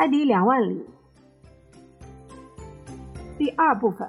[0.00, 0.86] 海底两万里，
[3.36, 4.08] 第二部分，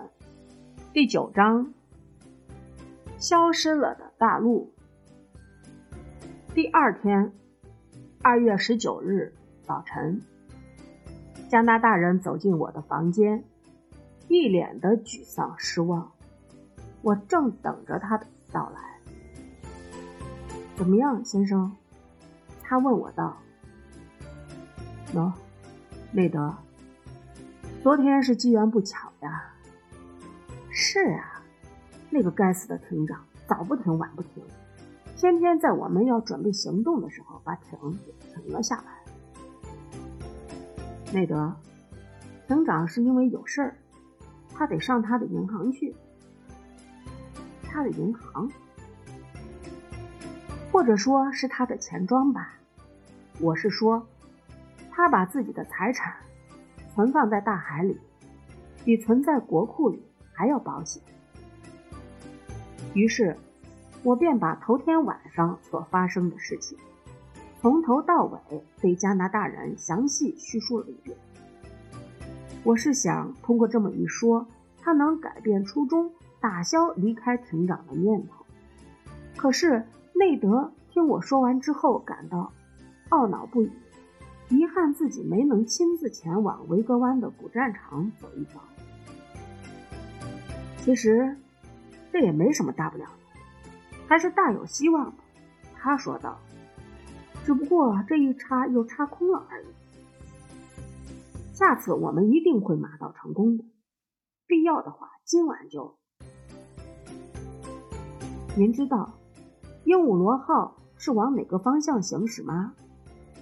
[0.93, 1.73] 第九章，
[3.17, 4.71] 消失了的大陆。
[6.55, 7.33] 第二天，
[8.21, 9.33] 二月十九日
[9.63, 10.21] 早晨，
[11.49, 13.43] 加拿大人走进我的房间，
[14.29, 16.09] 一脸的沮丧失望。
[17.01, 18.97] 我正等着他的到来。
[20.77, 21.69] 怎么样，先生？
[22.63, 23.35] 他问我道。
[25.13, 25.33] 喏。
[26.13, 26.53] 内德，
[27.81, 29.45] 昨天是机缘不巧呀。
[30.69, 31.41] 是啊，
[32.09, 34.43] 那个该死的庭长早不停晚不停，
[35.15, 38.91] 偏偏在我们要准备行动的时候把庭给停了下来。
[41.13, 41.55] 内德，
[42.45, 43.77] 庭长是因为有事儿，
[44.53, 45.95] 他得上他的银行去。
[47.63, 48.51] 他的银行，
[50.73, 52.55] 或者说是他的钱庄吧。
[53.39, 54.05] 我是说。
[55.01, 56.13] 他把自己的财产
[56.93, 57.99] 存放在大海里，
[58.85, 59.99] 比存在国库里
[60.31, 61.01] 还要保险。
[62.93, 63.35] 于是，
[64.03, 66.77] 我便把头天晚上所发生的事情，
[67.59, 71.17] 从头到尾对加拿大人详细叙述了一遍。
[72.63, 74.45] 我是想通过这么一说，
[74.79, 78.45] 他能改变初衷，打消离开庭长的念头。
[79.35, 82.53] 可是内德听我说完之后，感到
[83.09, 83.71] 懊恼不已。
[84.71, 88.61] 遗憾自己没能亲自前往维格湾的古战场走一遭。
[90.77, 91.35] 其实
[92.09, 93.37] 这也没什么大不了的，
[94.07, 95.23] 还是大有希望的。
[95.75, 96.39] 他说道
[97.43, 99.67] ：“只不过这一插又插空了而已。
[101.51, 103.65] 下次我们一定会马到成功的。
[104.47, 105.97] 必要的话，今晚就……
[108.55, 109.11] 您知道
[109.83, 112.73] 鹦鹉螺号是往哪个方向行驶吗？”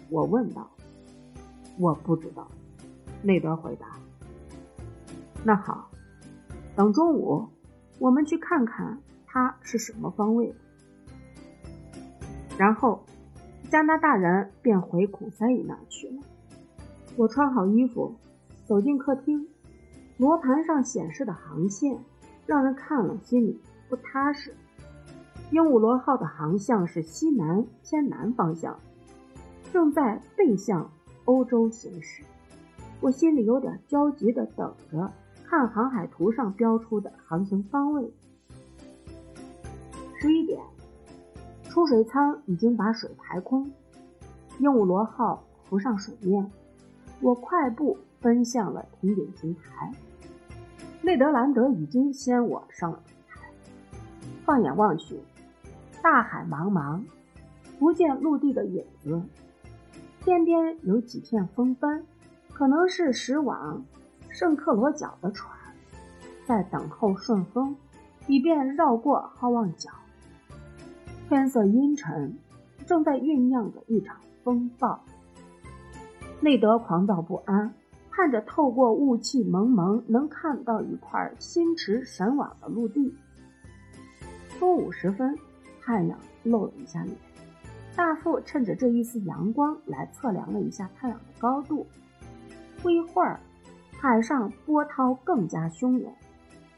[0.09, 0.71] 我问道。
[1.79, 2.45] 我不知道，
[3.23, 3.87] 内德回答。
[5.45, 5.89] 那好，
[6.75, 7.47] 等中午
[7.99, 10.53] 我们去看看它是什么方位。
[12.57, 13.01] 然后
[13.69, 16.21] 加拿大人便回孔塞伊那去了。
[17.15, 18.13] 我穿好衣服，
[18.65, 19.47] 走进客厅，
[20.17, 21.97] 罗盘上显示的航线
[22.45, 23.57] 让人看了心里
[23.87, 24.53] 不踏实。
[25.51, 28.77] 鹦鹉螺号的航向是西南偏南方向，
[29.71, 30.91] 正在背向。
[31.29, 32.23] 欧洲形势，
[33.01, 35.13] 我心里有点焦急的等着
[35.45, 38.11] 看航海图上标出的航行方位。
[40.19, 40.59] 十一点，
[41.65, 43.71] 出水舱已经把水排空，
[44.57, 46.51] 鹦鹉螺号浮上水面，
[47.21, 49.93] 我快步奔向了停顶平台。
[51.03, 53.47] 内德兰德已经先我上了平台。
[54.43, 55.19] 放眼望去，
[56.01, 56.99] 大海茫茫，
[57.77, 59.21] 不见陆地的影子。
[60.21, 62.03] 天边有几片风帆，
[62.51, 63.83] 可能是驶往
[64.29, 65.57] 圣克罗角的船，
[66.45, 67.75] 在等候顺风，
[68.27, 69.89] 以便绕过好望角。
[71.27, 72.37] 天色阴沉，
[72.85, 75.03] 正在酝酿着一场风暴。
[76.41, 77.73] 内德狂躁不安，
[78.11, 83.15] 盼着透过雾气蒙蒙，能看到一块心驰神往的陆地。
[84.59, 85.37] 中午时分，
[85.81, 87.15] 太阳露了一下脸。
[87.99, 91.85] 大副趁着这一丝阳光来测量了一下太阳的高度。
[92.81, 93.37] 不一会儿，
[93.91, 96.09] 海上波涛更加汹涌，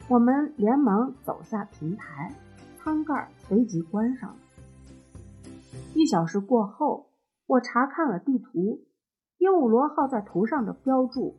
[0.08, 2.34] 我们连忙走下平台，
[2.76, 4.36] 舱盖随即关上。
[5.94, 7.06] 一小时过后，
[7.46, 8.82] 我查看了地图，
[9.38, 11.36] 鹦鹉螺号在图上的标注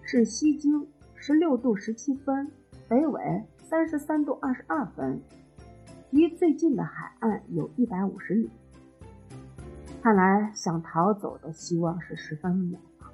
[0.00, 2.50] 是西经十六度十七分，
[2.88, 5.20] 北纬三十三度二十二分，
[6.08, 8.50] 离最近的海岸有一百五十里。
[10.06, 13.08] 看来想逃走的希望是十分渺茫。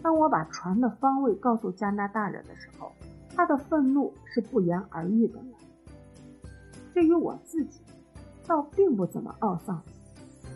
[0.00, 2.92] 当我把船的方位告诉加拿大人的时候，
[3.34, 5.44] 他的愤怒是不言而喻的了。
[6.94, 7.80] 至于我自己，
[8.46, 9.82] 倒并不怎么懊丧，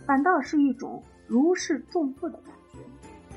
[0.06, 2.78] 反倒是一种如释重负的感觉。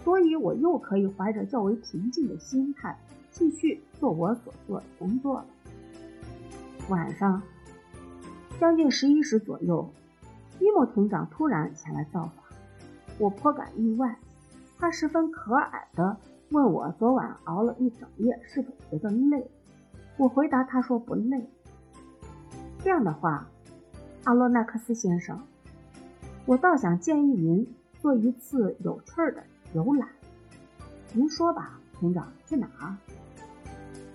[0.03, 2.95] 所以，我又可以怀着较为平静的心态，
[3.31, 5.45] 继续做我所做的工作了。
[6.89, 7.41] 晚上
[8.59, 9.91] 将近十一时左右。
[10.63, 12.31] 伊莫庭长突然前来造访，
[13.17, 14.17] 我颇感意外。
[14.79, 16.15] 他十分可蔼地
[16.51, 19.45] 问我昨晚熬了一整夜是否觉得累。
[20.15, 21.45] 我回答他说不累。
[22.81, 23.45] 这样的话，
[24.23, 25.37] 阿洛纳克斯先生，
[26.45, 27.67] 我倒想建议您
[27.99, 29.43] 做一次有趣的
[29.73, 30.07] 游览。
[31.11, 32.95] 您说吧，庭长，去哪儿？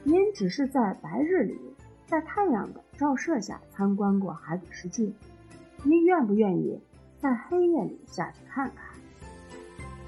[0.02, 1.58] 您只是在白日里，
[2.06, 5.12] 在太阳的照射下参观过海底世界。
[5.84, 6.80] 您愿不愿意
[7.19, 8.84] 在黑夜里下去看看？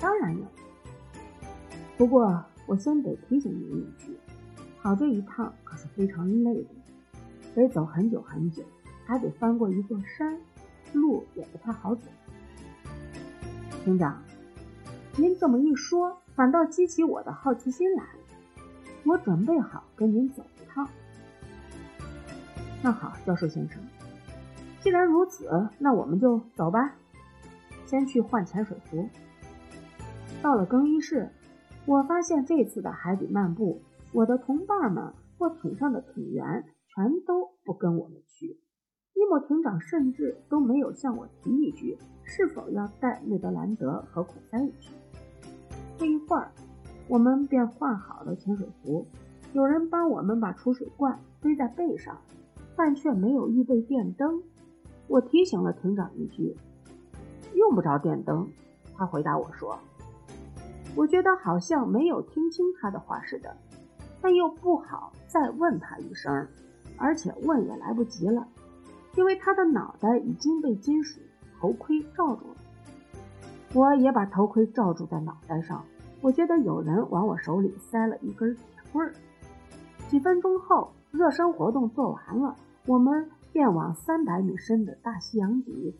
[0.00, 0.44] 当然有。
[1.96, 4.17] 不过我先得提醒您一句，
[4.81, 6.69] 跑这一趟可是非常累的，
[7.55, 8.64] 得走很久很久，
[9.05, 10.38] 还得翻过一座山，
[10.93, 12.02] 路也不太好走。
[13.84, 14.23] 厅长，
[15.16, 18.20] 您这么一说，反倒激起我的好奇心来了。
[19.05, 20.88] 我准备好跟您走一趟。
[22.82, 23.82] 那好，教授先生，
[24.81, 26.94] 既然如此，那我们就走吧。
[27.87, 29.09] 先去换潜水服。
[30.43, 31.29] 到了更衣室，
[31.87, 33.82] 我发现这次的海底漫步，
[34.12, 38.59] 我的同伴们或艇上的艇员全都不跟我们去。
[39.15, 44.94] 尼莫艇长甚至都没有向我提一句是否要带内德兰德和孔塞一去。
[45.99, 46.53] 不一会儿，
[47.06, 49.06] 我们便换好了潜水服，
[49.53, 52.17] 有人帮我们把储水罐背在背上，
[52.76, 54.43] 但却没有预备电灯。
[55.11, 56.57] 我提醒了艇长一句
[57.55, 58.49] ：“用不着电灯。”
[58.97, 59.77] 他回答我说
[60.95, 63.57] ：“我觉得好像没有听清他的话似的，
[64.23, 66.47] 但又不好再问他一声，
[66.97, 68.47] 而且问也来不及了。”
[69.17, 71.21] 因为他的脑袋已经被金属
[71.59, 72.57] 头盔罩住了，
[73.75, 75.85] 我也把头盔罩住在脑袋上。
[76.21, 79.12] 我觉得有人往我手里塞了一根铁棍儿。
[80.07, 82.55] 几分钟后，热身活动做完了，
[82.87, 85.94] 我们便往三百米深的大西洋底。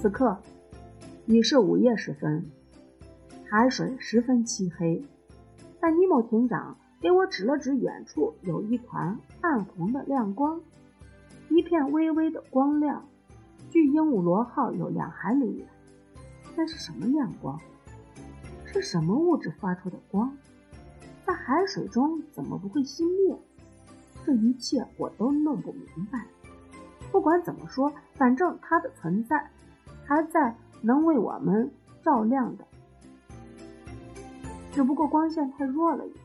[0.00, 0.38] 此刻
[1.26, 2.50] 已是午夜时分，
[3.48, 5.04] 海水十分漆黑，
[5.80, 10.60] 但尼莫艇长给我指了指远处有一团暗红的亮光。
[11.48, 13.08] 一片微微的光亮，
[13.70, 15.66] 距鹦鹉螺号有两海里远。
[16.56, 17.58] 那是什么亮光？
[18.64, 20.36] 是什么物质发出的光？
[21.24, 23.38] 在海水中怎么不会熄灭？
[24.26, 26.26] 这一切我都弄不明白。
[27.12, 29.48] 不管怎么说，反正它的存在
[30.04, 30.52] 还在
[30.82, 31.70] 能为我们
[32.02, 32.64] 照亮的，
[34.72, 36.24] 只不过光线太弱了一点。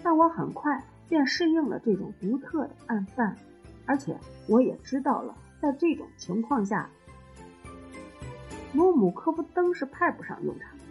[0.00, 3.36] 但我很快便适应了这种独特的暗淡。
[3.84, 4.16] 而且
[4.46, 6.88] 我也知道了，在这种情况下，
[8.72, 10.84] 姆姆科夫灯是派不上用场的。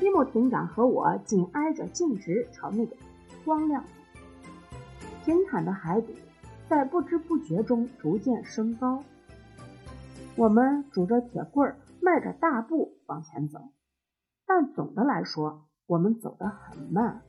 [0.00, 2.94] 伊莫艇长和我紧挨着，径直朝那个
[3.44, 3.82] 光亮。
[5.24, 6.14] 平坦的海底
[6.68, 9.02] 在不知不觉中逐渐升高。
[10.36, 13.60] 我们拄着铁棍儿，迈着大步往前走，
[14.46, 17.22] 但总的来说，我们走得很慢，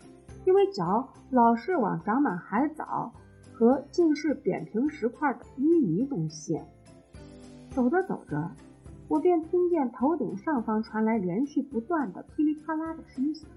[0.46, 3.14] 因为脚老是往长满海藻。
[3.58, 6.68] 和尽是扁平石块的淤泥中陷。
[7.70, 8.52] 走着走着，
[9.08, 13.50] 我便听见头顶上方传来连续不断的噼里啪啦的声响。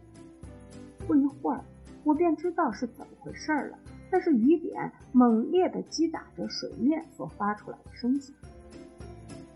[1.05, 1.65] 不一会儿，
[2.05, 3.79] 我便知道是怎么回事了。
[4.11, 8.35] 那是雨点猛烈地击打着水面所发出来的声响。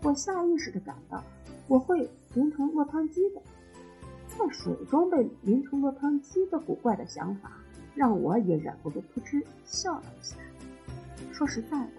[0.01, 1.23] 我下意识地感到，
[1.67, 3.41] 我会淋成落汤鸡的。
[4.27, 7.51] 在水中被淋成落汤鸡的古怪的想法。
[7.95, 10.45] 让我也忍不住扑哧笑了起来。
[11.31, 11.91] 说实在的，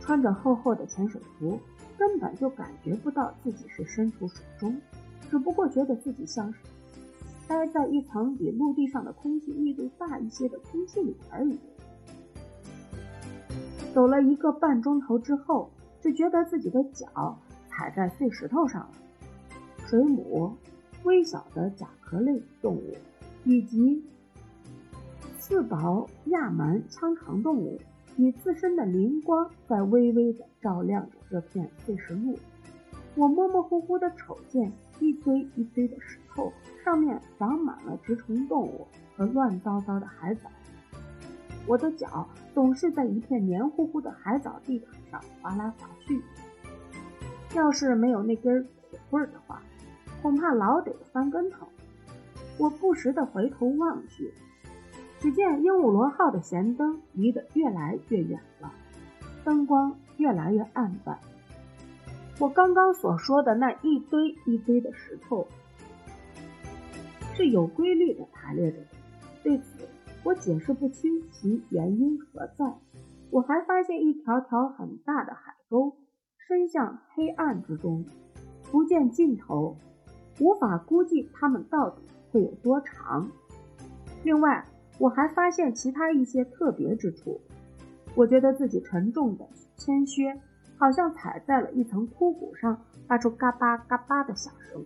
[0.00, 1.60] 穿着厚厚的潜水服，
[1.98, 4.74] 根本就感觉不到自己是身处水中，
[5.30, 6.60] 只不过觉得自己像是
[7.52, 11.58] 待在一层比陆地上的空气密度大一些的空气里而已。
[13.92, 15.70] 走了一个半钟头之后，
[16.00, 17.38] 只觉得自己的脚
[17.68, 18.90] 踩在碎石头上了。
[19.86, 20.56] 水母、
[21.04, 22.94] 微小的甲壳类动物
[23.44, 24.02] 以及。
[25.38, 27.78] 四薄亚蛮腔肠动物
[28.16, 32.38] 以自身的灵光在微微的照亮着这片碎石路。
[33.14, 36.52] 我模模糊糊的瞅见一堆一堆的石后，
[36.84, 38.86] 上面长满了植虫动物
[39.16, 40.50] 和乱糟糟的海藻。
[41.66, 46.20] 我的脚总是在一片黏糊糊的海藻地毯上滑来滑去。
[47.54, 49.62] 要是没有那根铁棍的话，
[50.20, 51.68] 恐怕老得翻跟头。
[52.58, 54.32] 我不时地回头望去。
[55.20, 58.72] 只见鹦鹉螺号的舷灯离得越来越远了，
[59.44, 61.16] 灯光越来越暗淡。
[62.40, 65.46] 我刚刚所说的那一堆一堆的石头
[67.34, 68.86] 是有规律的排列着的，
[69.42, 69.88] 对此
[70.22, 72.74] 我解释不清其原因何在。
[73.30, 75.96] 我还发现一条条很大的海沟
[76.36, 78.04] 伸向黑暗之中，
[78.70, 79.76] 不见尽头，
[80.38, 83.30] 无法估计它们到底会有多长。
[84.22, 84.64] 另外，
[84.98, 87.40] 我还发现其他一些特别之处。
[88.14, 90.38] 我觉得自己沉重的铅靴
[90.76, 94.84] 好像踩在了一层枯骨上，发出嘎巴嘎巴的响声。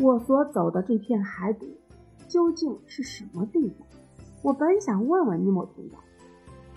[0.00, 1.76] 我所走的这片海底
[2.28, 3.86] 究竟是什么地方？
[4.42, 6.00] 我本想问问尼莫艇长，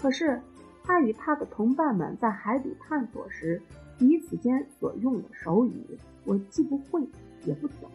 [0.01, 0.41] 可是
[0.83, 3.61] 他与他的同伴们在海底探索时，
[3.99, 5.85] 彼此间所用的手语，
[6.25, 7.07] 我既不会
[7.45, 7.91] 也不懂。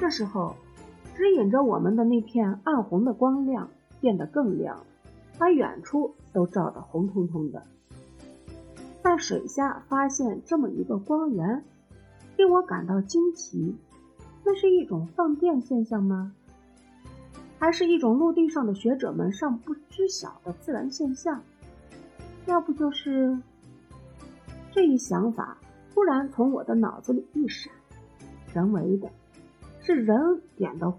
[0.00, 0.56] 这时候，
[1.14, 4.84] 指引着我们的那片暗红的光亮变得更亮，
[5.38, 7.62] 把远处都照得红彤彤的。
[9.02, 11.62] 在水下发现这么一个光源，
[12.40, 13.76] 令我感到惊奇。
[14.42, 16.32] 那是一种放电现象吗？
[17.58, 21.42] 还是一种陆地上的学者们尚不知晓的自然现象？
[22.46, 23.38] 要不就是……
[24.72, 25.58] 这一想法
[25.92, 27.70] 突然从我的脑子里一闪，
[28.54, 29.10] 人为的。
[29.82, 30.98] 是人点的火，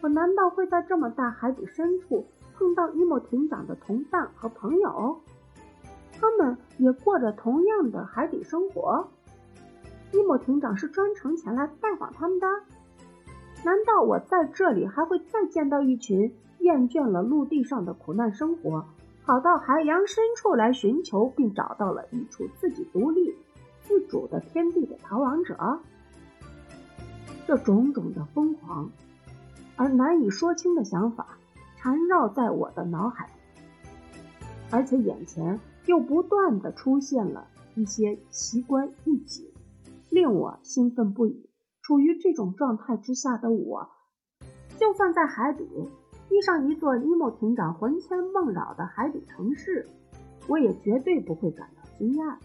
[0.00, 5.20] 我难道会在这么大海底深处碰到伊莫艇长的同伴和朋友？
[6.20, 9.08] 他们也过着同样的海底生活。
[10.12, 12.46] 伊莫艇长是专程前来拜访他们的。
[13.64, 18.84] 难道我在这里还会再见到一群厌倦了陆地上的苦难生活，
[19.24, 23.34] 跑到海洋深处来寻求并找到了一处自己独立
[23.82, 25.78] 自主的天地的逃亡者？
[27.46, 28.90] 这种种的疯狂
[29.76, 31.38] 而难以说清的想法
[31.76, 33.30] 缠绕在我的脑海，
[34.70, 39.44] 而且眼前又不断的出现了一些奇观异景，
[40.12, 41.48] 令我兴奋不已。
[41.80, 43.88] 处于这种状态之下的我，
[44.78, 45.66] 就算在海底
[46.30, 49.88] 遇上一座尼莫艇长魂牵梦绕的海底城市，
[50.46, 52.36] 我也绝对不会感到惊讶。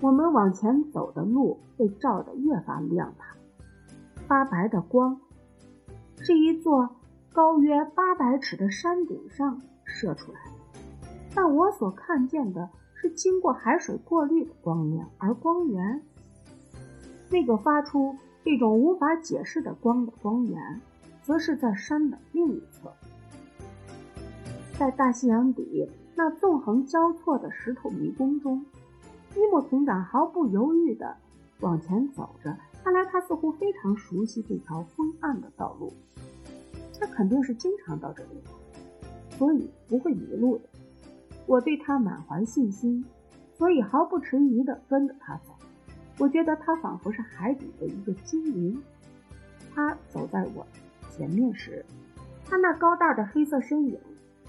[0.00, 3.36] 我们往前走的路被照得越发亮堂。
[4.26, 5.20] 发白的光
[6.18, 6.96] 是一座
[7.32, 10.40] 高约八百尺的山顶上射出来，
[11.34, 12.68] 但我所看见的
[13.06, 16.02] 是经过海水过滤的光亮，而光源，
[17.30, 20.80] 那个发出一种无法解释的光的光源，
[21.22, 22.92] 则是在山的另一侧，
[24.76, 28.66] 在大西洋底那纵横交错的石头迷宫中，
[29.36, 31.16] 尼莫艇长毫不犹豫地
[31.60, 32.56] 往前走着。
[32.82, 35.92] 看来他似乎非常熟悉这条昏暗的道路，
[36.98, 38.42] 他肯定是经常到这里，
[39.38, 40.64] 所以不会迷路的。
[41.46, 43.04] 我对他满怀信心，
[43.54, 45.54] 所以毫不迟疑地跟着他走。
[46.18, 48.82] 我觉得他仿佛是海底的一个精灵。
[49.74, 50.66] 他走在我
[51.10, 51.84] 前面时，
[52.44, 53.98] 他那高大的黑色身影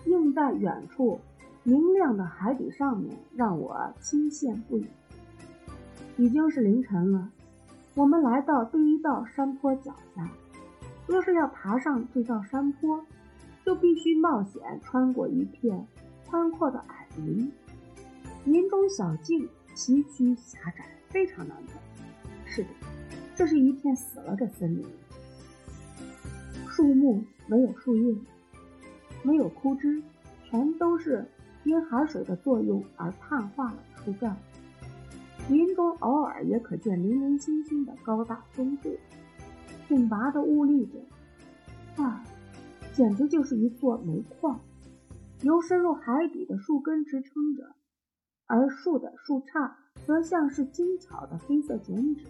[0.06, 1.20] 映在远处
[1.64, 4.88] 明亮的海底上面，让我惊羡不已。
[6.16, 7.30] 已经是凌晨了。
[7.94, 10.30] 我们来到第一道山坡脚下，
[11.06, 13.04] 若是要爬上这道山坡，
[13.66, 15.86] 就必须冒险穿过一片
[16.30, 17.52] 宽阔的矮林，
[18.44, 21.74] 林中小径崎岖狭窄，非常难走。
[22.46, 22.70] 是的，
[23.36, 24.86] 这是一片死了的森林，
[26.70, 28.16] 树木没有树叶，
[29.24, 30.02] 没有枯枝，
[30.44, 31.26] 全都是
[31.64, 34.36] 因海水的作用而碳化了树干。
[35.50, 38.98] 林中偶尔也可见零零星星的高大松树，
[39.88, 42.22] 挺拔的兀立着，啊，
[42.94, 44.60] 简直就是一座煤矿，
[45.44, 47.76] 由深入海底的树根支撑着，
[48.48, 49.72] 而树的树杈
[50.06, 52.26] 则像是精巧的黑色剪纸，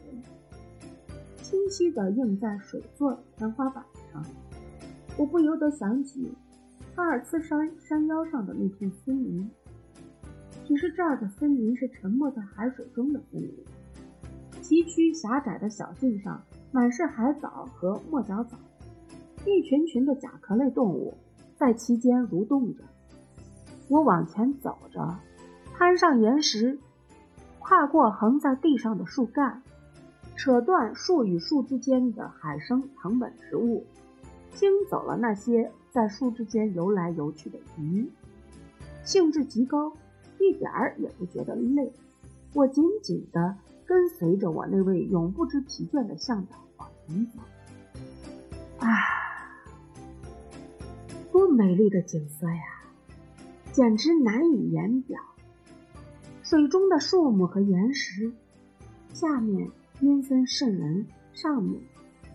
[1.42, 4.22] 清晰地映在水座天花板上。
[5.18, 6.30] 我不由得想起
[6.96, 9.50] 哈尔茨山山腰上的那片森林。
[10.66, 13.56] 只是这儿的森林是沉没在海水中的森林，
[14.62, 18.58] 崎岖狭窄的小径上满是海藻和墨角藻，
[19.46, 21.18] 一群群的甲壳类动物
[21.56, 22.84] 在其间蠕动着。
[23.90, 25.20] 我往前走着，
[25.74, 26.80] 攀上岩石，
[27.60, 29.62] 跨过横在地上的树干，
[30.36, 33.86] 扯断树与树之间的海生藤本植物，
[34.54, 38.10] 惊走了那些在树之间游来游去的鱼，
[39.04, 39.94] 兴致极高。
[40.40, 41.92] 一点儿也不觉得累，
[42.54, 47.40] 我紧紧地跟随着我那位永不知疲倦的向导往前走。
[48.80, 48.88] 啊，
[51.32, 52.62] 多美丽的景色呀，
[53.78, 55.22] 简直难以言表。
[56.42, 58.34] 水中的树木和岩石，
[59.14, 59.70] 下面
[60.00, 61.80] 阴森渗人，上面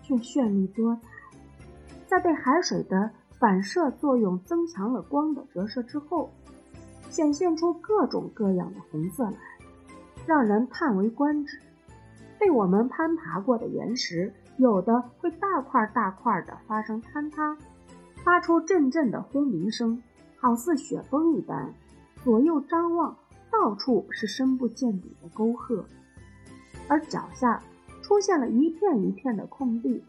[0.05, 1.03] 却绚丽多彩。
[2.07, 6.31] 在被海水的反射作用增强了光的折射之后。
[7.11, 9.37] 显现出各种各样的红色来，
[10.25, 11.59] 让人叹为观止。
[12.39, 17.57] 被我们攀爬过的岩石，有的会大块大块的发生坍塌，
[18.25, 20.01] 发出阵阵的轰鸣声，
[20.43, 21.73] 好似雪崩一般。
[22.25, 23.17] 左右张望，
[23.49, 25.85] 到处是深不见底的沟壑，
[26.89, 27.63] 而脚下
[28.03, 30.03] 出现了一片一片的空地，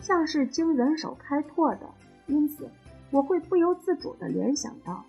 [0.00, 1.86] 像是经人手开拓的。
[2.26, 2.66] 因此，
[3.10, 5.04] 我会不由自主地联想到。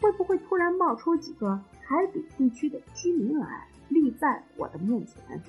[0.00, 5.42] 会不会突然冒出几个海底地区的居民来立在我的面前。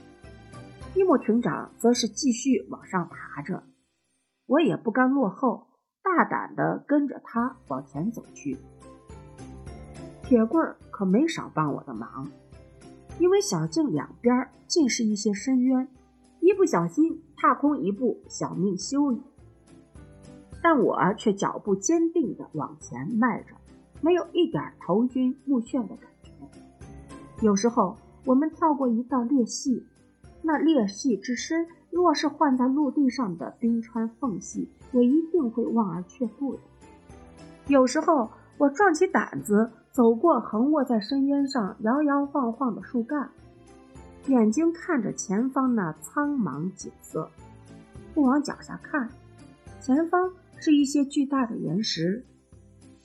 [0.96, 3.62] 伊莫艇长则是继续往上爬着，
[4.48, 5.68] 我也不甘落后，
[6.18, 8.58] 大胆地跟着他往前走去。
[10.24, 12.28] 铁棍儿可没少帮我的忙，
[13.20, 15.88] 因为小径两边尽是一些深渊，
[16.40, 19.22] 一不小心踏空一步，小命休矣。
[20.62, 23.56] 但我却脚步坚定地往前迈着，
[24.02, 26.32] 没有一点头晕目眩的感觉。
[27.42, 29.86] 有时候我们跳过一道裂隙。
[30.42, 36.60] 那裂隙之深，若是换在陆地上的冰川缝隙，我一定会望而却步的。
[37.68, 43.30] 有时候，我壮起胆子走过横卧在深渊上摇摇晃晃的树干，
[44.28, 47.30] 眼睛看着前方那苍茫景色，
[48.14, 49.10] 不往脚下看，
[49.80, 52.26] 前方是一些巨大的岩石，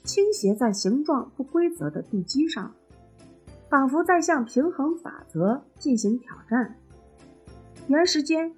[0.03, 2.73] 倾斜在形状不规则的地基上，
[3.69, 6.75] 仿佛在向平衡法则进行挑战。
[7.89, 8.55] 岩石间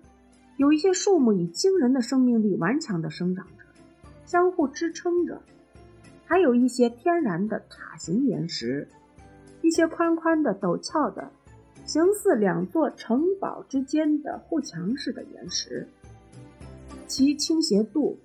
[0.56, 3.64] 有一些树木以惊人的生命力顽强地生长着，
[4.24, 5.36] 相互支撑着；
[6.24, 8.88] 还有一些天然的塔形岩石，
[9.60, 11.30] 一些宽宽的、陡峭的，
[11.84, 15.86] 形似两座城堡之间的护墙似的岩石，
[17.06, 18.18] 其倾斜度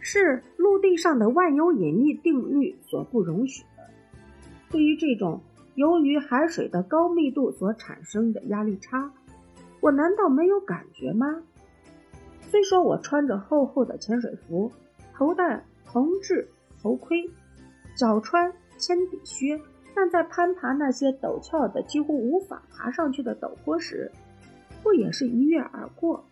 [0.00, 3.84] 是陆地上的万有引力定律所不容许的。
[4.70, 5.40] 对于这种
[5.76, 9.10] 由于海水的高密度所产生的压力差，
[9.80, 11.42] 我难道没有感觉吗？
[12.50, 14.72] 虽说我穿着厚厚的潜水服，
[15.14, 16.48] 头戴铜制
[16.82, 17.30] 头盔，
[17.96, 19.60] 脚穿铅底靴，
[19.94, 24.10] 但在攀爬那些陡峭的、几乎无法爬上去的陡坡时，
[24.82, 26.24] 不也是一跃而过，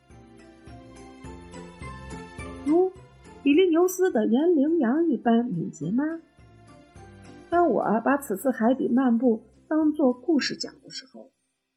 [2.67, 2.91] 如
[3.45, 6.03] 比利牛斯的岩羚羊一般敏捷吗？
[7.49, 11.31] 当我把此次海底漫步当作故事讲的时候。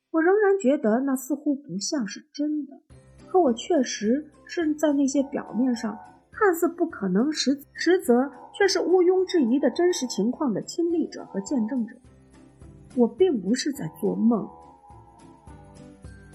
[0.09, 2.73] 我仍然觉得那似乎不像是真的，
[3.31, 5.97] 可我确实是在那些表面上
[6.31, 11.95] 看似不可能，实实则却是毋庸置疑的真实情况的亲历者和见证者。
[12.97, 14.49] 我并不是在做梦，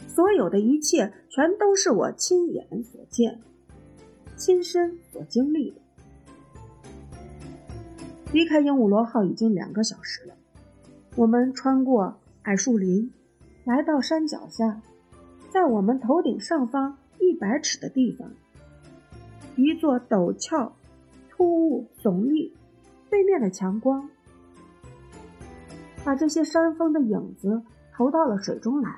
[0.09, 3.39] 所有的一切全都是我亲眼所见、
[4.39, 5.77] 亲身所经历的。
[8.33, 10.35] 离开鹦鹉螺号已经两个小时了，
[11.15, 13.13] 我们穿过矮树林。
[13.65, 14.81] 来到山脚下，
[15.51, 18.29] 在我们头顶上方一百尺的地方，
[19.57, 20.73] 一座陡峭、
[21.31, 22.53] 突兀、耸立，
[23.09, 24.09] 对面的强光
[26.05, 27.63] 把这些山峰的影子
[27.95, 28.95] 投到了水中来。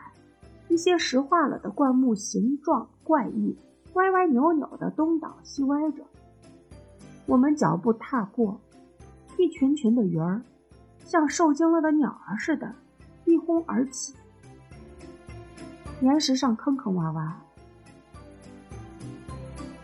[0.69, 3.57] 一些石化了的灌木形状怪异，
[3.95, 6.05] 歪歪扭扭的东倒西歪着。
[7.25, 8.61] 我们脚步踏过，
[9.39, 10.43] 一群群的鱼儿，
[11.07, 12.75] 像受惊了的鸟儿似的，
[13.25, 14.13] 一哄而起。
[16.01, 17.33] 岩石上坑坑洼洼，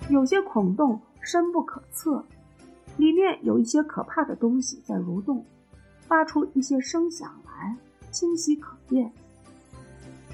[0.09, 2.25] 有些孔洞深不可测，
[2.97, 5.45] 里面有一些可怕的东西在蠕动，
[6.07, 7.77] 发出一些声响来，
[8.13, 9.11] 清晰可辨。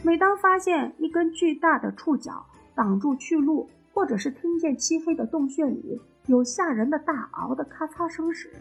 [0.02, 8.52] 每当发现一根巨大的触角挡住去路，或者是听见漆黑的洞穴里有吓人的大嗷的咔嚓声时，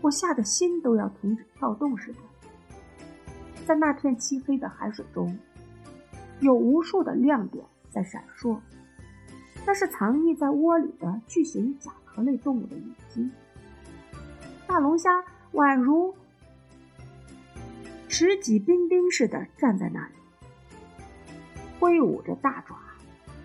[0.00, 2.18] 我吓得心都要停止跳动似的。
[3.66, 5.36] 在那片漆黑的海水中。
[6.40, 8.58] 有无数的亮点在闪烁，
[9.66, 13.30] 那是藏匿在窝里的巨型甲壳类动物的眼睛。
[14.66, 16.14] 大龙虾宛如
[18.08, 20.14] 持戟兵丁似的站在那里，
[21.80, 22.76] 挥舞着大爪，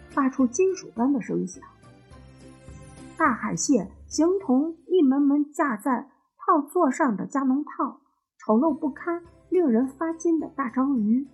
[0.10, 1.63] 发出金属般的声响。
[3.17, 8.02] 大海蟹形同一门门架在套座上的加农炮，
[8.38, 11.28] 丑陋不堪、令人发惊的大章鱼。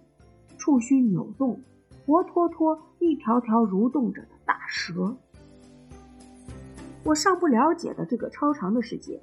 [0.66, 1.62] 触须扭动，
[2.08, 5.16] 活脱脱一条条蠕动着的大蛇。
[7.04, 9.22] 我尚不了解的这个超长的世界，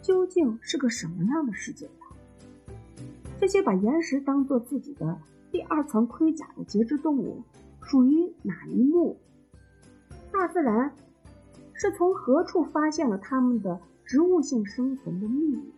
[0.00, 2.72] 究竟是个什么样的世界呢？
[3.38, 5.18] 这些把岩石当做自己的
[5.52, 7.42] 第二层盔甲的节肢动物，
[7.82, 9.18] 属于哪一目？
[10.32, 10.90] 大自然
[11.74, 15.70] 是从何处发现了它们的植物性生存的秘密？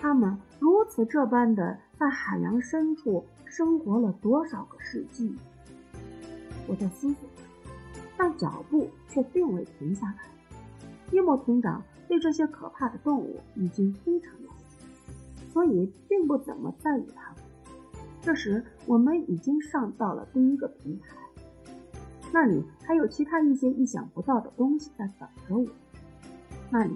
[0.00, 3.24] 它们如此这般的在海洋深处。
[3.54, 5.30] 生活了多少个世纪？
[6.66, 7.28] 我在思索，
[8.16, 10.16] 但脚步却并未停下来。
[11.10, 14.86] 伊莫厅长对这些可怕的动物已经非常了解，
[15.52, 17.42] 所以并不怎么在意它们。
[18.22, 21.14] 这时，我们已经上到了第一个平台，
[22.32, 25.68] 那里还有其他一些意想不到的东西在等着我。
[26.70, 26.94] 那里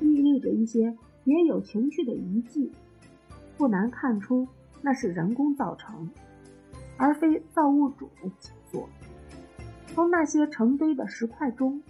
[0.00, 2.70] 屹立着一些别有情趣的遗迹。
[3.56, 4.46] 不难看出
[4.84, 6.10] 那是人工造成，
[6.98, 8.86] 而非造物主的杰作。
[9.86, 11.82] 从那些成堆的石块中，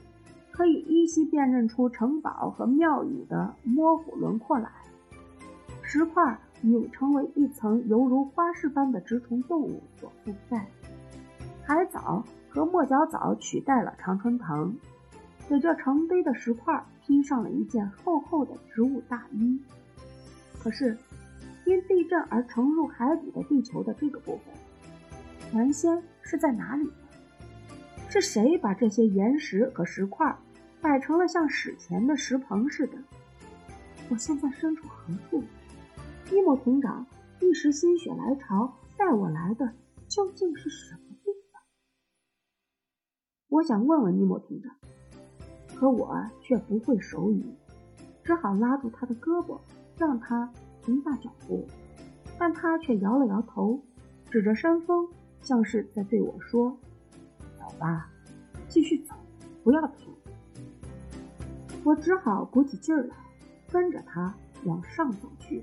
[0.52, 4.70] 可以依稀辨认出城堡和庙宇的模糊轮廓来。
[5.82, 10.64] 石块已成为一层犹如花式般的植虫动物所覆盖。
[11.64, 14.72] 海藻和墨角藻取代了常春藤，
[15.48, 19.60] 给这成堆的石块披上了一件厚厚的植物大衣。
[20.62, 20.96] 可是，
[21.66, 24.54] 因地震而沉入海底的地球的这个部分，
[25.54, 26.90] 原先是在哪里？
[28.10, 30.36] 是谁把这些岩石和石块
[30.80, 32.98] 摆成了像史前的石棚似的？
[34.10, 35.42] 我现在身处何处？
[36.30, 37.06] 尼莫艇长
[37.40, 39.72] 一时心血来潮带我来的
[40.06, 41.62] 究竟是什么地方？
[43.48, 44.76] 我想问问尼莫艇长，
[45.74, 47.44] 可我却不会手语，
[48.22, 49.58] 只好拉住他的胳膊，
[49.98, 50.52] 让他
[50.84, 51.66] 停下脚步。
[52.38, 53.80] 但他却摇了摇头，
[54.30, 55.08] 指着山峰，
[55.40, 56.76] 像是在对我说。
[57.58, 58.10] 走吧，
[58.68, 59.14] 继续走，
[59.62, 60.12] 不要停。
[61.84, 63.14] 我只好鼓起劲儿来，
[63.70, 65.62] 跟着他往上走去。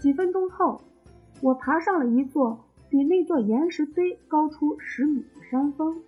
[0.00, 0.80] 几分钟后，
[1.40, 2.58] 我爬上了一座
[2.90, 6.02] 比那座岩石堆高出十米的山峰。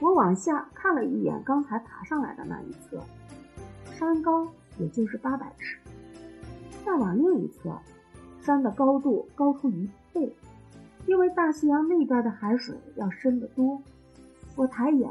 [0.00, 3.02] 我往下看了一眼刚才爬上来的那一侧，
[3.92, 5.78] 山高也就是八百尺。
[6.84, 7.78] 再往另一侧，
[8.40, 10.34] 山的高度高出一倍。
[11.06, 13.82] 因为大西洋那边的海水要深得多，
[14.56, 15.10] 我抬眼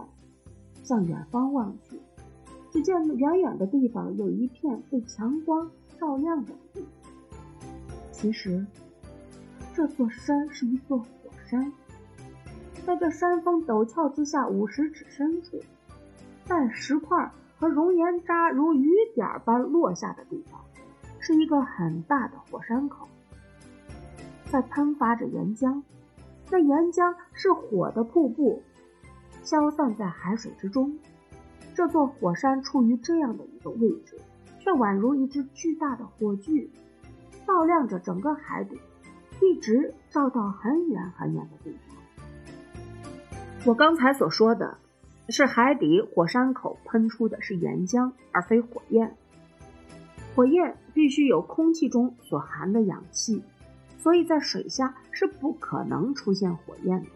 [0.84, 2.00] 向远方望去，
[2.72, 6.84] 只见远远的地方有一片被强光照亮的地。
[8.12, 8.66] 其实，
[9.76, 11.06] 这座山是一座火
[11.46, 11.72] 山，
[12.88, 15.60] 在这山峰陡峭之下五十尺深处，
[16.46, 20.60] 在石块和熔岩渣如雨点般落下的地方，
[21.26, 23.08] 是一个很大的火山口。
[24.52, 25.82] 在喷发着岩浆，
[26.52, 28.62] 那岩浆是火的瀑布，
[29.42, 31.00] 消散在海水之中。
[31.74, 34.20] 这座火山处于这样的一个位置，
[34.60, 36.70] 却宛如一只巨大的火炬，
[37.48, 38.78] 照亮着整个海底，
[39.42, 41.96] 一直照到很远很远的地方。
[43.66, 44.78] 我刚才所说的
[45.30, 49.16] 是海底火山口喷出的是岩浆，而非火焰。
[50.36, 53.44] 火焰必须有空气中所含的氧气。
[53.98, 57.08] 所以在水下是不可能出现火焰的，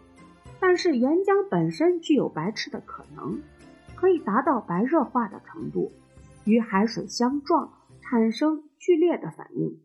[0.58, 3.42] 但是岩浆本身具有白炽的可能，
[3.94, 5.92] 可以达到白热化的程度，
[6.44, 9.78] 与海水相撞，产生剧烈的反应，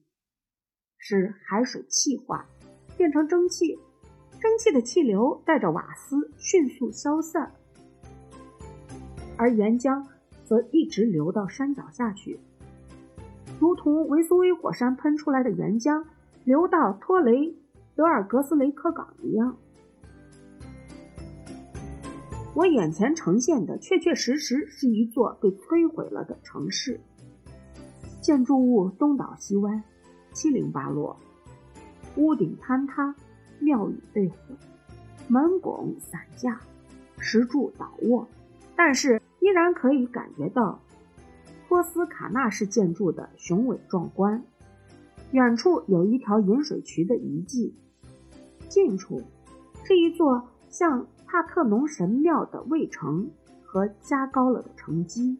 [0.97, 2.45] 使海水气化，
[2.95, 3.77] 变成蒸汽，
[4.39, 7.51] 蒸汽的气流带着瓦斯迅速消散，
[9.35, 10.05] 而岩浆
[10.45, 12.39] 则一直流到山脚下去，
[13.63, 16.03] 如同维苏威火山喷出来的岩浆。
[16.43, 17.55] 流到托雷
[17.95, 19.55] 德尔格斯雷科港一样，
[22.53, 26.99] 我眼前呈现的确确实实是一座被摧毁了的城市，
[28.19, 29.81] 建筑物东倒西歪，
[30.33, 31.15] 七零八落，
[32.17, 33.15] 屋顶坍塌，
[33.59, 34.35] 庙宇被毁，
[35.29, 36.59] 门拱散架，
[37.19, 38.27] 石柱倒卧，
[38.75, 40.77] 但是依然可以感觉到
[41.73, 44.43] 托斯卡纳式建筑的雄伟壮观。
[45.31, 47.73] 远处有一条引水渠的遗迹，
[48.69, 49.19] 近处
[49.83, 53.27] 是一座像帕特农神庙的卫城
[53.63, 55.39] 和加高了的城基，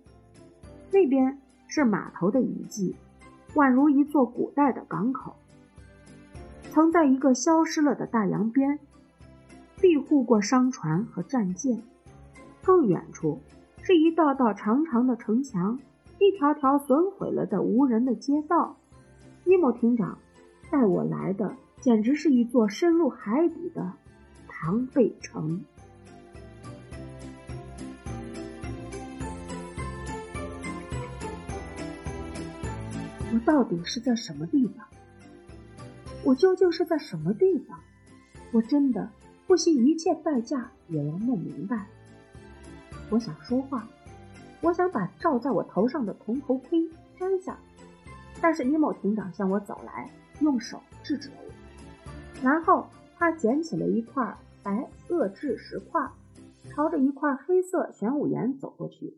[0.91, 2.95] 那边是码头的遗迹，
[3.53, 5.35] 宛如一座古代的港口，
[6.71, 8.79] 曾在一个消失了的大洋边
[9.79, 11.79] 庇护过商船和战舰。
[12.63, 13.39] 更远处
[13.83, 15.77] 是一道道长长的城墙，
[16.19, 18.77] 一条条损毁了的无人的街道。
[19.45, 20.17] 尼莫艇长
[20.71, 23.91] 带我来的，简直是一座深入海底的
[24.47, 25.61] 庞贝城。
[33.33, 34.85] 我到底是在什么地方？
[36.23, 37.77] 我究竟是在什么地方？
[38.51, 39.09] 我真的
[39.45, 41.87] 不惜一切代价也要弄明白。
[43.09, 43.87] 我想说话，
[44.63, 47.55] 我想把罩在我头上的铜头盔摘下。
[48.41, 51.51] 但是尼莫艇长向我走来，用手制止了我。
[52.41, 56.09] 然后他捡起了一块白垩质石块，
[56.69, 59.17] 朝着一块黑色玄武岩走过去，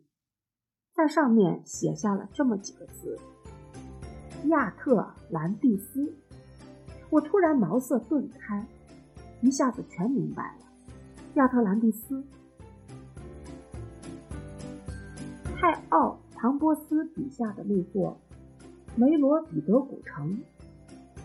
[0.93, 3.17] 在上面写下了这么几个字
[4.49, 6.13] ：“亚特兰蒂斯。”
[7.09, 8.65] 我突然茅塞顿开，
[9.41, 10.65] 一下子全明白了。
[11.35, 12.23] 亚特兰蒂斯，
[15.57, 18.17] 泰奥庞波斯笔下的那座。
[18.97, 20.37] 梅罗彼得古城、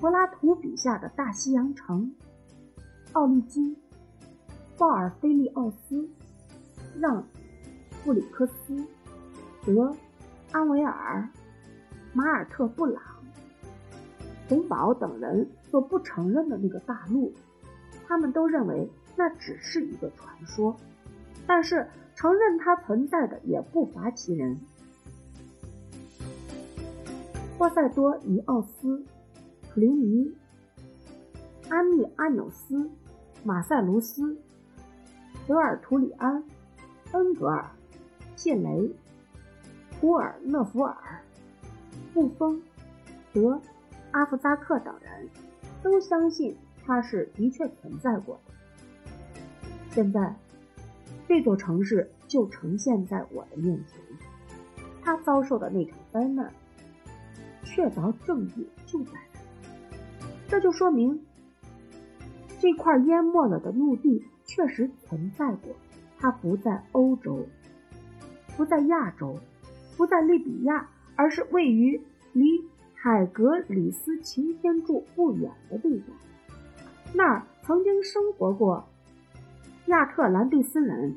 [0.00, 2.12] 柏拉图笔下的大西洋城、
[3.12, 3.76] 奥利金、
[4.78, 6.08] 鲍尔菲利奥斯、
[6.98, 7.22] 让·
[8.04, 8.76] 布里克斯、
[9.64, 9.72] 德·
[10.52, 11.28] 安维尔、
[12.12, 13.02] 马尔特·布朗、
[14.48, 17.32] 洪堡等人所不承认的那个大陆，
[18.06, 20.76] 他们都认为那只是一个传说，
[21.46, 21.88] 但是
[22.20, 24.61] 承认它存在的也不乏其人。
[27.56, 29.02] 波塞多尼奥斯、
[29.72, 30.30] 普林尼、
[31.70, 32.90] 安密阿纽斯、
[33.42, 34.37] 马塞卢斯、
[35.46, 36.44] 德尔图里安、
[37.12, 37.70] 恩格尔、
[38.37, 38.94] 谢雷、
[39.98, 40.94] 古尔勒福尔、
[42.12, 42.61] 布丰、
[43.33, 43.59] 德、
[44.11, 45.26] 阿夫扎克等人
[45.83, 46.54] 都相信
[46.85, 48.52] 它是的确存在过的。
[49.92, 50.37] 现在，
[51.30, 54.00] 这座城市就呈现在我的面前，
[55.00, 56.52] 它遭受的那场灾难。
[57.62, 59.12] 确凿证据就在
[60.48, 61.24] 这，这就说明
[62.58, 65.72] 这块淹没了的陆地确实存在过。
[66.18, 67.46] 它不在欧洲，
[68.56, 69.38] 不在亚洲，
[69.96, 72.44] 不在利比亚，而是位于离
[72.92, 76.08] 海格里斯擎天柱不远的地方。
[77.14, 78.89] 那儿曾经生活过
[79.86, 81.16] 亚特兰蒂斯人，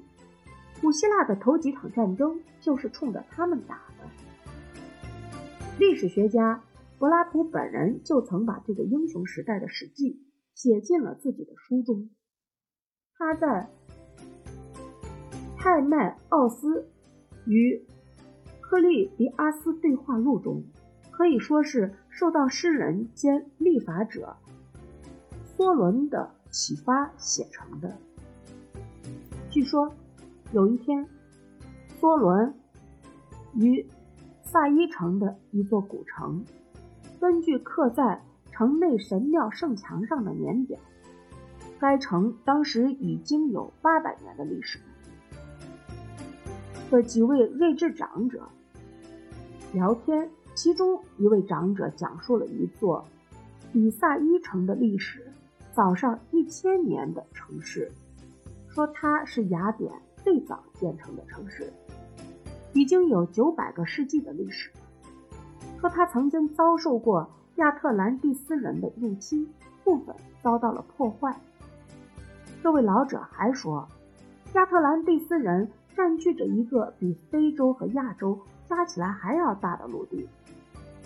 [0.82, 4.10] 古希腊的头几场战争就是冲着他们打的。
[5.80, 6.63] 历史学家
[6.97, 10.21] 柏拉图本人就曾把这个英雄时代的史记
[10.56, 12.10] 写进了自己的书中。
[13.17, 13.69] 他在
[15.58, 16.89] 《泰迈奥斯
[17.45, 17.86] 与
[18.62, 20.63] 克利迪阿斯对话录》中，
[21.12, 24.38] 可以说是受到诗人兼立法者
[25.56, 27.97] 梭伦的启发写成的。
[29.54, 29.94] 据说
[30.52, 31.08] 有一天，
[32.02, 32.56] 梭伦
[33.54, 33.86] 与
[34.42, 36.44] 萨伊城的一座古城，
[37.20, 38.20] 根据刻在
[38.52, 40.80] 城内神庙圣墙上的年表，
[41.80, 44.80] 该城当时已经有八百年的历史。
[46.89, 48.50] 的几位睿智长者
[49.72, 53.06] 聊天，其中一位长者讲述了一座
[53.72, 55.32] 比萨伊城的历史
[55.72, 57.92] 早上一千年的城市，
[58.74, 59.92] 说它是雅典
[60.24, 61.72] 最早建成的城市。
[62.74, 64.72] 已经有九百个世纪的历史。
[65.80, 69.48] 说它曾经遭受过亚特兰蒂斯人的入侵，
[69.84, 71.36] 部分遭到了破坏。
[72.64, 73.88] 这位老者还说，
[74.56, 80.28] 亚特兰蒂斯人占据着一个比非洲和亚洲加起来还要大的陆地，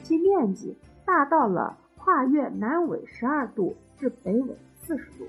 [0.03, 5.25] 其面积大到了跨越南纬十二度至北纬四十度，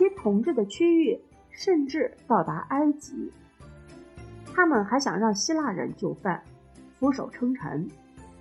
[0.00, 3.30] 其统治的区域甚至到达埃及。
[4.46, 6.42] 他们还想让希腊人就范，
[6.98, 7.86] 俯首称臣，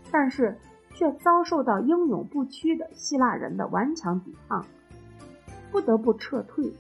[0.10, 0.58] 但是
[0.94, 4.66] 却遭受到英勇不屈的希腊人的顽强抵抗，
[5.70, 6.72] 不得不撤退。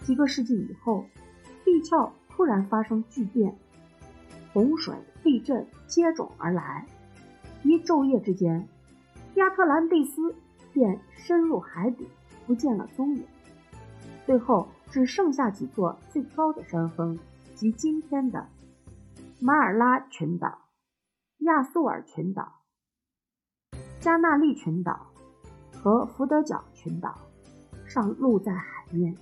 [0.00, 1.04] 几个世纪以后，
[1.62, 3.54] 地壳突然发生巨变，
[4.54, 6.86] 洪水、地震接踵而来，
[7.62, 8.66] 一昼夜之间，
[9.34, 10.34] 亚特兰蒂斯
[10.72, 12.08] 便深入海底，
[12.46, 13.22] 不见了踪影。
[14.26, 17.18] 最后只剩下几座最高的山峰。
[17.54, 18.46] 及今天的
[19.40, 20.58] 马尔拉群岛、
[21.38, 22.60] 亚速尔群岛、
[24.00, 25.06] 加纳利群岛
[25.72, 27.16] 和福德角群岛
[27.86, 29.16] 上露在海面。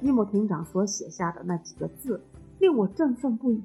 [0.00, 2.22] 尼姆艇长所写下的那几个字
[2.60, 3.62] 令我振奋不已。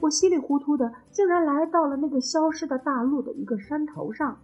[0.00, 4.36] 我稀里糊涂的竟然来到了那个消失的大陆的一个山头上，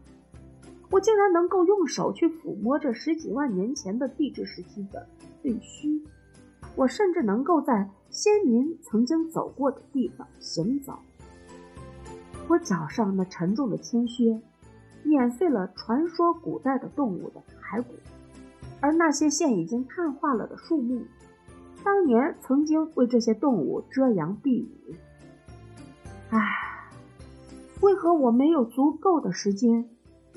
[0.91, 5.07] 我竟然能够用手去抚摸这十几万年前的地质时期的
[5.43, 6.03] 废墟。
[6.77, 10.99] 我甚至能够在先民曾经走过的地方行走。
[12.47, 14.41] 我脚上那沉重的铅靴
[15.03, 17.93] 碾碎了传说古代的动物的骸骨，
[18.81, 21.03] 而那些现已经碳化了的树木，
[21.85, 24.97] 当年曾经为这些动物遮阳避雨。
[26.31, 26.41] 唉，
[27.83, 29.89] 为何我没有足够的时间？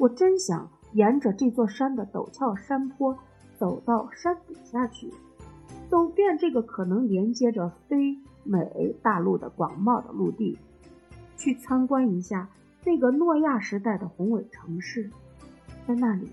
[0.01, 3.15] 我真想沿着这座山的陡峭山坡
[3.59, 5.07] 走到山底下去。
[5.91, 10.57] 走遍这个可能连接着非美大陆的广袤的陆地，
[11.37, 12.49] 去参观一下
[12.83, 15.07] 那个诺亚时代的宏伟城市。
[15.87, 16.27] 在那里，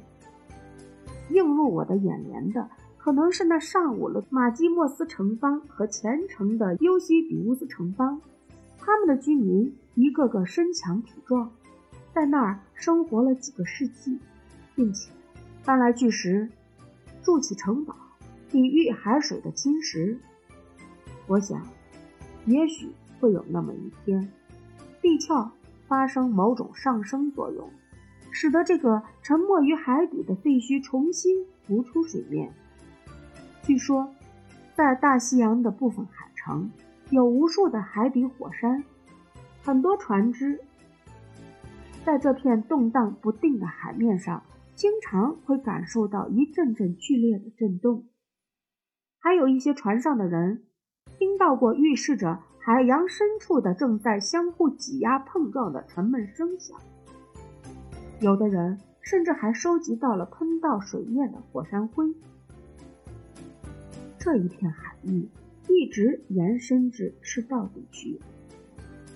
[1.28, 8.18] 映入我的眼帘的可能是那上午的马基莫斯城邦和虔诚的尤西比乌斯城邦。
[8.78, 11.50] 他们的居民一个个身强体壮，
[12.18, 14.18] 在那儿生活了几个世纪，
[14.74, 15.12] 并且
[15.64, 16.50] 搬来巨石，
[17.22, 17.94] 筑起城堡。
[18.50, 20.18] 抵御海水的侵蚀，
[21.28, 21.64] 我想，
[22.44, 24.32] 也许会有那么一天，
[25.00, 25.48] 地壳
[25.86, 27.70] 发生某种上升作用，
[28.32, 32.52] 使得这个沉没于海底的废墟重新浮出水面。
[33.62, 34.12] 据说，
[34.74, 36.68] 在大西洋的部分海城
[37.10, 38.82] 有无数的海底火山，
[39.62, 40.58] 很多船只
[42.04, 44.42] 在这片动荡不定的海面上，
[44.74, 48.06] 经常会感受到一阵阵剧烈的震动。
[49.18, 50.64] 还有一些船上的人
[51.18, 56.78] 听到过预示着海洋深处的正在相互挤压碰撞的沉闷声响，
[58.20, 62.14] 有的人甚至还收集到了喷到水面的火山灰。
[64.18, 65.28] 这一片海域
[65.68, 68.20] 一直延伸至赤道地区，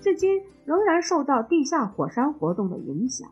[0.03, 3.31] 至今仍然受到地下火山活动的影响。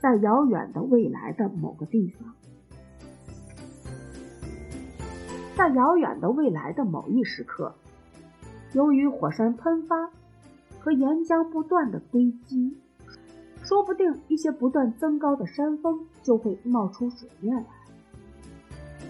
[0.00, 2.34] 在遥远的未来的某个地方，
[5.54, 7.74] 在遥远的未来的某一时刻，
[8.72, 10.08] 由于火山喷发
[10.80, 12.74] 和岩浆不断的堆积，
[13.62, 17.66] 说不定一些不断增高的山峰就会冒出水面来。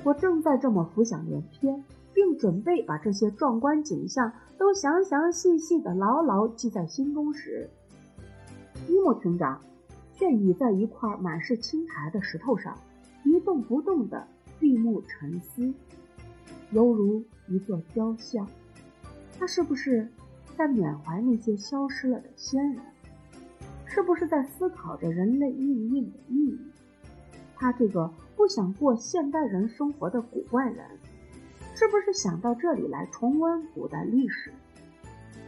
[0.02, 1.84] 我正在这么浮想联翩，
[2.18, 7.70] 并准备把这些壮观景象都详详细细的牢牢记在心中时，
[8.88, 9.60] 伊莫亭长
[10.14, 12.76] 却倚在一块满是青苔的石头上，
[13.24, 14.26] 一动不动的
[14.58, 15.72] 闭目沉思，
[16.72, 18.44] 犹如一座雕像。
[19.38, 20.08] 他是不是
[20.56, 22.82] 在缅怀那些消失了的先人？
[23.86, 26.58] 是不是在思考着人类命运的意义？
[27.54, 28.12] 他这个。
[28.38, 30.86] 不想过现代人生活的古怪人，
[31.78, 34.52] 是不是想到这里来重温古代历史，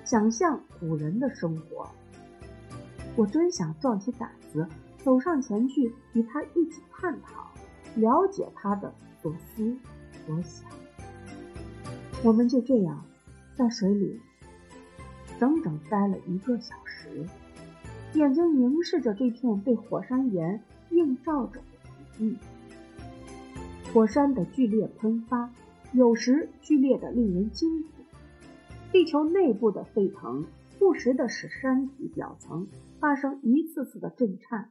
[0.04, 1.90] 想象古人的生活？
[3.16, 4.64] 我真想壮起胆子
[4.98, 7.50] 走上前去，与他一起探讨，
[7.96, 9.76] 了解他的所思
[10.24, 10.70] 所想。
[12.22, 13.04] 我们就这样
[13.56, 14.20] 在水里
[15.40, 17.26] 整整待了一个小时，
[18.14, 22.36] 眼睛凝视着这片被火山岩映照着的土地。
[23.92, 25.50] 火山的剧烈喷发，
[25.92, 27.90] 有时剧烈的令人惊恐。
[28.92, 30.44] 地球内部的沸腾，
[30.79, 32.68] 不时的使山体表层
[33.00, 34.70] 发生一次次的震颤，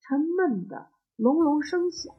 [0.00, 2.14] 沉闷的隆隆声响，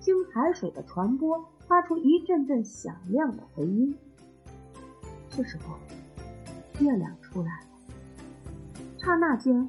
[0.00, 3.94] 经海水的传播，发出一阵阵响亮的回音。
[5.30, 5.76] 这时候，
[6.80, 7.66] 月亮出来了，
[8.98, 9.68] 刹那间，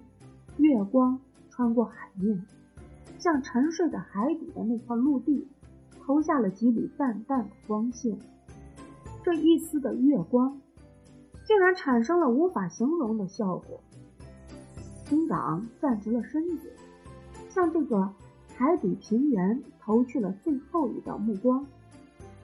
[0.57, 2.45] 月光穿过海面，
[3.19, 5.47] 向沉睡的海底的那块陆地。
[6.07, 8.17] 投下了几缕淡淡的光线，
[9.25, 10.61] 这一丝的月光，
[11.45, 13.81] 竟然产生了无法形容的效果。
[15.03, 16.71] 村长站直了身子，
[17.49, 18.09] 向这个
[18.55, 21.65] 海底平原投去了最后一道目光，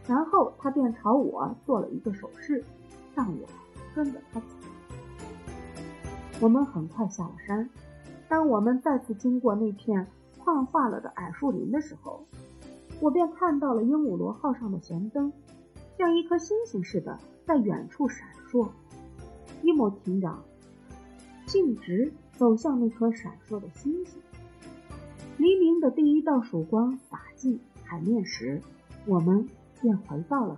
[0.10, 2.62] 然后他便朝我做了一个手势，
[3.15, 3.47] 让我
[3.95, 4.45] 跟着他走。
[6.41, 7.69] 我们很快下了山。
[8.28, 10.06] 当我们再次经过那片
[10.39, 12.26] 矿化了的矮树林的时候，
[13.04, 15.34] 我便看到了鹦鹉螺号上的弦灯，
[15.98, 18.70] 像一颗星星似的在远处闪烁。
[19.62, 20.42] 伊莫艇长
[21.46, 24.22] 径直走向那颗闪烁的星星。
[25.36, 28.62] 黎明的第一道曙光洒进海面时，
[29.06, 29.50] 我们
[29.82, 30.58] 便回到了。